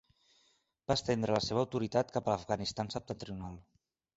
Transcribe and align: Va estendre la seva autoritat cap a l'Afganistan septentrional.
Va 0.91 0.95
estendre 0.99 1.35
la 1.35 1.43
seva 1.49 1.61
autoritat 1.65 2.11
cap 2.17 2.31
a 2.31 2.35
l'Afganistan 2.35 2.93
septentrional. 2.99 3.63